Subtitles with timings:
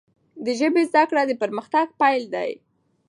[0.45, 2.51] د ژبي زده کړه، د پرمختګ پیل دی.